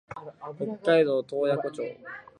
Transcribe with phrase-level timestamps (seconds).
[0.57, 1.99] 北海道洞爺湖町